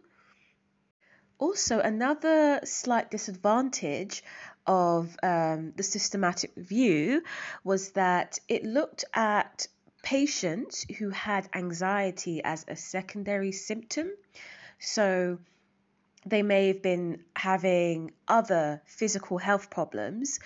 Also, 1.40 1.80
another 1.80 2.62
slight 2.64 3.12
disadvantage 3.12 4.24
of 4.66 5.16
um, 5.22 5.74
the 5.76 5.84
systematic 5.84 6.52
review 6.56 7.22
was 7.64 7.92
that 7.92 8.40
it 8.48 8.64
looked 8.64 9.06
at 9.14 9.68
patients 10.02 10.86
who 10.98 11.10
had 11.10 11.48
anxiety 11.54 12.42
as 12.44 12.66
a 12.68 12.76
secondary 12.76 13.52
symptom. 13.52 14.10
So 14.80 15.40
they 16.26 16.44
may 16.44 16.68
have 16.70 16.82
been 16.82 17.24
having 17.36 18.12
other 18.28 18.82
physical 18.86 19.38
health 19.38 19.70
problems. 19.70 20.40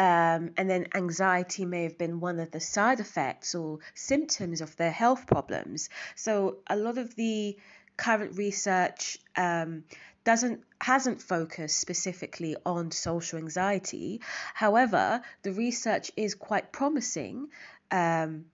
Um, 0.00 0.52
and 0.56 0.70
then 0.70 0.86
anxiety 0.94 1.66
may 1.66 1.82
have 1.82 1.98
been 1.98 2.20
one 2.20 2.40
of 2.40 2.50
the 2.50 2.58
side 2.58 3.00
effects 3.00 3.54
or 3.54 3.80
symptoms 3.94 4.62
of 4.62 4.74
their 4.76 4.90
health 4.90 5.26
problems. 5.26 5.90
So 6.14 6.56
a 6.66 6.74
lot 6.76 6.96
of 6.96 7.14
the 7.16 7.58
current 7.98 8.38
research 8.38 9.18
um, 9.36 9.84
doesn't 10.24 10.62
hasn't 10.80 11.20
focused 11.20 11.78
specifically 11.78 12.56
on 12.64 12.92
social 12.92 13.38
anxiety. 13.38 14.22
However, 14.54 15.20
the 15.42 15.52
research 15.52 16.10
is 16.16 16.34
quite 16.34 16.72
promising 16.72 17.48
um, 17.90 18.46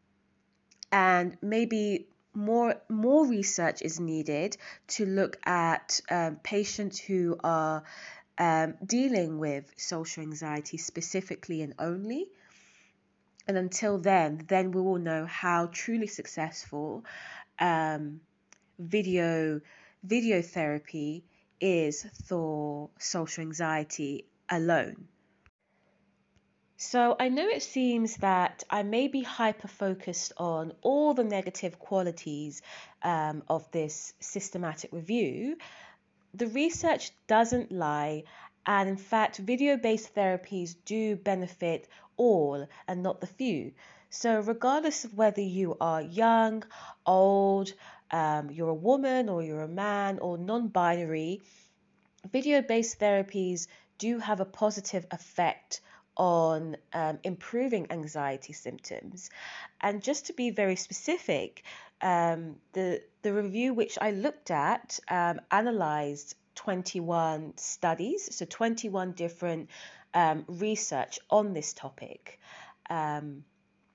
and 0.90 1.37
maybe 1.40 2.09
more 2.35 2.75
more 2.88 3.25
research 3.25 3.83
is 3.83 4.01
needed 4.01 4.57
to 4.88 5.07
look 5.07 5.38
at 5.47 6.01
um, 6.11 6.40
patients 6.42 6.99
who 6.99 7.38
are 7.44 7.85
um, 8.38 8.75
dealing 8.85 9.38
with 9.38 9.72
social 9.77 10.22
anxiety 10.22 10.77
specifically 10.77 11.62
and 11.62 11.75
only. 11.79 12.29
And 13.49 13.57
until 13.57 13.99
then, 13.99 14.44
then 14.49 14.72
we 14.72 14.81
will 14.81 14.99
know 14.99 15.25
how 15.27 15.66
truly 15.66 16.07
successful 16.07 17.05
um, 17.59 18.20
video 18.79 19.61
video 20.03 20.42
therapy 20.42 21.25
is 21.61 22.07
for 22.27 22.90
social 22.99 23.42
anxiety 23.42 24.27
alone. 24.51 25.09
So 26.79 27.16
I 27.18 27.31
know 27.31 27.49
it 27.49 27.62
seems 27.62 28.16
that 28.18 28.62
I 28.68 28.83
may 28.83 29.09
be 29.09 29.22
hyper 29.22 29.68
focused 29.68 30.35
on 30.37 30.72
all 30.83 31.14
the 31.14 31.25
negative 31.25 31.79
qualities 31.79 32.61
um, 33.03 33.42
of 33.49 33.70
this 33.70 34.12
systematic 34.20 34.92
review. 34.92 35.57
The 36.37 36.49
research 36.49 37.12
doesn't 37.29 37.72
lie, 37.72 38.25
and 38.66 38.90
in 38.90 38.99
fact, 38.99 39.38
video 39.38 39.79
based 39.79 40.14
therapies 40.14 40.77
do 40.85 41.16
benefit 41.16 41.88
all 42.18 42.68
and 42.87 43.03
not 43.03 43.22
the 43.22 43.27
few. 43.27 43.72
So, 44.11 44.40
regardless 44.40 45.07
of 45.07 45.16
whether 45.16 45.40
you 45.40 45.79
are 45.81 46.03
young, 46.03 46.62
old, 47.07 47.72
um, 48.11 48.51
you're 48.51 48.68
a 48.68 48.75
woman, 48.75 49.31
or 49.31 49.42
you're 49.42 49.62
a 49.62 49.68
man, 49.87 50.18
or 50.18 50.37
non 50.37 50.68
binary, 50.68 51.40
video 52.31 52.61
based 52.61 53.01
therapies 53.01 53.66
do 53.96 54.18
have 54.18 54.40
a 54.40 54.44
positive 54.44 55.07
effect 55.11 55.81
on 56.18 56.77
um, 56.92 57.18
improving 57.25 57.87
anxiety 57.90 58.53
symptoms. 58.53 59.31
And 59.81 60.03
just 60.03 60.27
to 60.27 60.35
be 60.35 60.51
very 60.51 60.77
specific, 60.77 61.64
um, 62.00 62.56
the 62.72 63.02
the 63.22 63.32
review 63.32 63.74
which 63.74 63.98
I 64.00 64.12
looked 64.12 64.50
at 64.50 65.00
um, 65.09 65.40
analyzed 65.50 66.37
21 66.54 67.56
studies, 67.56 68.35
so 68.35 68.44
21 68.44 69.12
different 69.12 69.70
um, 70.14 70.44
research 70.48 71.18
on 71.30 71.52
this 71.52 71.72
topic. 71.72 72.38
Um, 72.88 73.44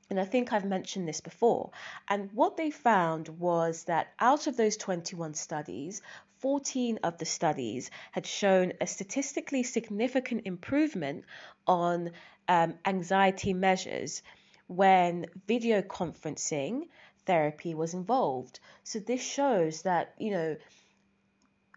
and 0.09 0.19
I 0.19 0.25
think 0.25 0.51
I've 0.51 0.65
mentioned 0.65 1.07
this 1.07 1.21
before. 1.21 1.71
And 2.09 2.29
what 2.33 2.57
they 2.57 2.69
found 2.69 3.29
was 3.29 3.85
that 3.85 4.07
out 4.19 4.47
of 4.47 4.57
those 4.57 4.75
21 4.75 5.33
studies, 5.35 6.01
14 6.39 6.99
of 7.03 7.17
the 7.17 7.25
studies 7.25 7.89
had 8.11 8.25
shown 8.25 8.73
a 8.81 8.87
statistically 8.87 9.63
significant 9.63 10.41
improvement 10.45 11.23
on 11.65 12.11
um, 12.49 12.73
anxiety 12.85 13.53
measures 13.53 14.21
when 14.67 15.27
video 15.47 15.81
conferencing 15.81 16.87
therapy 17.25 17.73
was 17.73 17.93
involved. 17.93 18.60
So 18.84 18.99
this 18.99 19.21
shows 19.21 19.84
that, 19.84 20.13
you 20.17 20.31
know, 20.31 20.57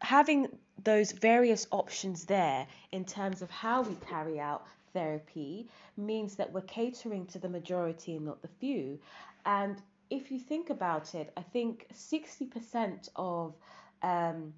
having 0.00 0.48
those 0.82 1.12
various 1.12 1.66
options 1.70 2.24
there 2.24 2.66
in 2.92 3.04
terms 3.04 3.42
of 3.42 3.50
how 3.50 3.82
we 3.82 3.96
carry 4.08 4.40
out 4.40 4.66
therapy 4.92 5.68
means 5.96 6.36
that 6.36 6.52
we're 6.52 6.62
catering 6.62 7.26
to 7.26 7.38
the 7.38 7.48
majority 7.48 8.16
and 8.16 8.26
not 8.26 8.42
the 8.42 8.48
few. 8.48 8.98
And 9.46 9.80
if 10.10 10.30
you 10.30 10.38
think 10.38 10.70
about 10.70 11.14
it, 11.14 11.32
I 11.36 11.42
think 11.42 11.86
60% 11.92 13.08
of 13.16 13.54
um, 14.02 14.54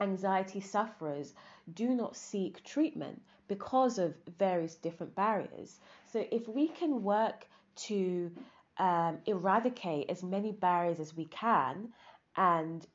anxiety 0.00 0.60
sufferers 0.60 1.34
do 1.74 1.90
not 1.90 2.16
seek 2.16 2.64
treatment 2.64 3.20
because 3.48 3.98
of 3.98 4.14
various 4.38 4.74
different 4.74 5.14
barriers. 5.14 5.78
So, 6.12 6.24
if 6.30 6.48
we 6.48 6.68
can 6.68 7.02
work 7.02 7.46
to 7.86 8.30
um, 8.78 9.18
eradicate 9.26 10.10
as 10.10 10.22
many 10.22 10.52
barriers 10.52 11.00
as 11.00 11.16
we 11.16 11.26
can, 11.26 11.88
and 12.36 12.86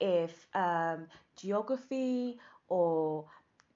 if 0.00 0.46
um, 0.54 1.06
geography 1.36 2.38
or 2.68 3.24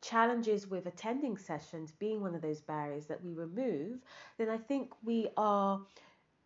challenges 0.00 0.66
with 0.68 0.86
attending 0.86 1.36
sessions 1.36 1.92
being 1.98 2.20
one 2.20 2.34
of 2.34 2.42
those 2.42 2.60
barriers 2.60 3.06
that 3.06 3.22
we 3.22 3.32
remove, 3.32 3.98
then 4.38 4.48
I 4.48 4.58
think 4.58 4.92
we 5.04 5.28
are 5.36 5.80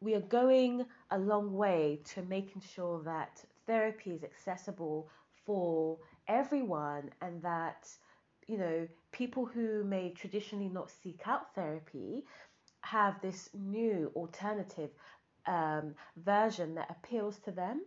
we 0.00 0.14
are 0.14 0.20
going 0.20 0.84
a 1.12 1.18
long 1.18 1.54
way 1.54 2.00
to 2.04 2.22
making 2.22 2.62
sure 2.62 3.02
that 3.04 3.44
therapy 3.66 4.10
is 4.10 4.24
accessible 4.24 5.08
for 5.44 5.98
everyone 6.28 7.10
and 7.20 7.40
that 7.42 7.88
you 8.48 8.58
know 8.58 8.88
people 9.12 9.44
who 9.44 9.84
may 9.84 10.10
traditionally 10.10 10.68
not 10.68 10.90
seek 10.90 11.20
out 11.26 11.54
therapy 11.54 12.24
have 12.82 13.20
this 13.20 13.50
new 13.54 14.10
alternative 14.14 14.90
um, 15.46 15.94
version 16.16 16.74
that 16.74 16.88
appeals 16.90 17.38
to 17.38 17.50
them 17.50 17.82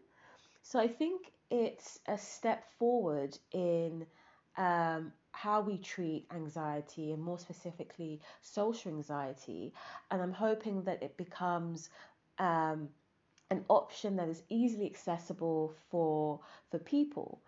so 0.62 0.79
i 0.79 0.88
think 0.88 1.31
it's 1.51 1.99
a 2.08 2.17
step 2.17 2.65
forward 2.79 3.38
in 3.53 4.05
um, 4.58 5.12
how 5.31 5.62
we 5.62 5.77
treat 5.77 6.25
anxiety 6.34 7.12
and 7.12 7.21
more 7.21 7.38
specifically 7.39 8.19
social 8.41 8.91
anxiety 8.91 9.73
and 10.12 10.21
i'm 10.21 10.34
hoping 10.34 10.84
that 10.84 11.01
it 11.03 11.15
becomes 11.17 11.89
um, 12.39 12.89
an 13.51 13.63
option 13.69 14.15
that 14.15 14.27
is 14.27 14.43
easily 14.49 14.86
accessible 14.86 15.73
for 15.89 16.39
for 16.71 16.79
people, 16.79 17.41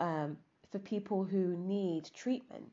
um, 0.00 0.36
for 0.70 0.78
people 0.78 1.24
who 1.24 1.56
need 1.56 2.10
treatment. 2.14 2.70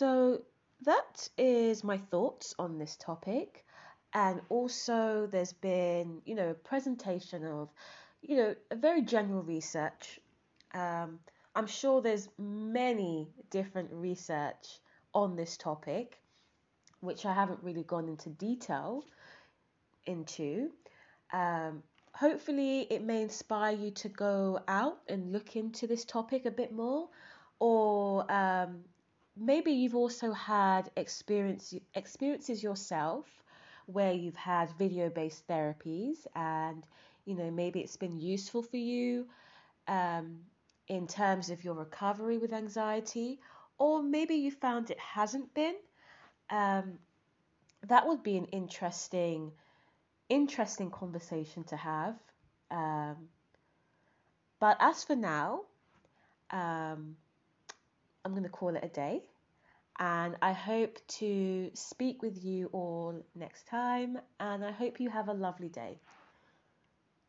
So 0.00 0.40
that 0.86 1.28
is 1.36 1.84
my 1.84 1.98
thoughts 1.98 2.54
on 2.58 2.78
this 2.78 2.96
topic. 2.96 3.66
And 4.14 4.40
also, 4.48 5.28
there's 5.30 5.52
been, 5.52 6.22
you 6.24 6.34
know, 6.34 6.48
a 6.48 6.54
presentation 6.54 7.44
of, 7.44 7.68
you 8.22 8.36
know, 8.38 8.54
a 8.70 8.76
very 8.76 9.02
general 9.02 9.42
research. 9.42 10.18
Um, 10.72 11.18
I'm 11.54 11.66
sure 11.66 12.00
there's 12.00 12.30
many 12.38 13.28
different 13.50 13.90
research 13.92 14.80
on 15.12 15.36
this 15.36 15.58
topic, 15.58 16.18
which 17.00 17.26
I 17.26 17.34
haven't 17.34 17.62
really 17.62 17.84
gone 17.84 18.08
into 18.08 18.30
detail 18.30 19.04
into. 20.06 20.70
Um, 21.30 21.82
hopefully, 22.14 22.86
it 22.88 23.02
may 23.02 23.20
inspire 23.20 23.76
you 23.76 23.90
to 23.90 24.08
go 24.08 24.60
out 24.66 25.00
and 25.10 25.30
look 25.30 25.56
into 25.56 25.86
this 25.86 26.06
topic 26.06 26.46
a 26.46 26.50
bit 26.50 26.72
more, 26.72 27.10
or 27.58 28.24
um, 28.32 28.84
maybe 29.36 29.72
you've 29.72 29.94
also 29.94 30.32
had 30.32 30.90
experience 30.96 31.74
experiences 31.94 32.62
yourself 32.62 33.26
where 33.86 34.12
you've 34.12 34.36
had 34.36 34.70
video-based 34.78 35.46
therapies, 35.48 36.26
and 36.34 36.86
you 37.24 37.34
know 37.34 37.50
maybe 37.50 37.80
it's 37.80 37.96
been 37.96 38.18
useful 38.20 38.62
for 38.62 38.76
you. 38.76 39.26
Um, 39.88 40.40
in 40.90 41.06
terms 41.06 41.50
of 41.50 41.62
your 41.62 41.74
recovery 41.74 42.36
with 42.36 42.52
anxiety, 42.52 43.38
or 43.78 44.02
maybe 44.02 44.34
you 44.34 44.50
found 44.50 44.90
it 44.90 44.98
hasn't 44.98 45.54
been. 45.54 45.76
Um, 46.50 46.98
that 47.86 48.08
would 48.08 48.24
be 48.24 48.36
an 48.36 48.46
interesting, 48.46 49.52
interesting 50.28 50.90
conversation 50.90 51.62
to 51.64 51.76
have. 51.76 52.16
Um, 52.72 53.28
but 54.58 54.76
as 54.80 55.04
for 55.04 55.14
now, 55.14 55.60
um, 56.50 57.16
I'm 58.24 58.32
going 58.32 58.44
to 58.44 58.48
call 58.48 58.76
it 58.76 58.84
a 58.84 58.88
day. 58.88 59.22
And 59.98 60.36
I 60.40 60.52
hope 60.52 60.98
to 61.18 61.70
speak 61.74 62.22
with 62.22 62.42
you 62.42 62.70
all 62.72 63.22
next 63.34 63.66
time. 63.66 64.18
And 64.38 64.64
I 64.64 64.70
hope 64.70 64.98
you 64.98 65.10
have 65.10 65.28
a 65.28 65.34
lovely 65.34 65.68
day. 65.68 65.98